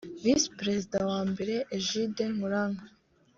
Visi 0.21 0.47
Perezida 0.59 0.97
wa 1.09 1.19
mbere 1.31 1.55
Egide 1.77 2.23
Nkuranga 2.33 2.83